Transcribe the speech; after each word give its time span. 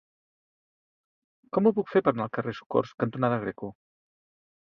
Com 1.57 1.69
ho 1.69 1.71
puc 1.79 1.91
fer 1.95 2.01
per 2.07 2.13
anar 2.15 2.25
al 2.25 2.31
carrer 2.39 2.53
Socors 2.61 2.95
cantonada 3.05 3.39
Greco? 3.45 3.71